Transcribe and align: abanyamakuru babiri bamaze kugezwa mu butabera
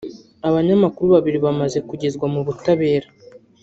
abanyamakuru 0.47 1.07
babiri 1.15 1.37
bamaze 1.45 1.77
kugezwa 1.87 2.25
mu 2.33 2.41
butabera 2.45 3.07